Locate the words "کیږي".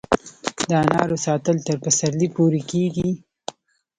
2.71-3.09